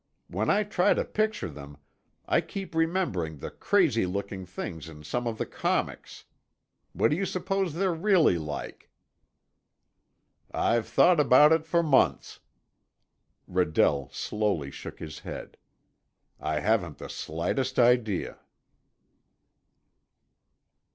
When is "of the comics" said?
5.27-6.25